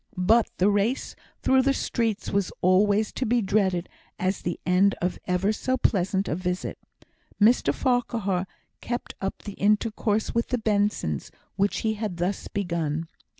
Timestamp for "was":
2.31-2.51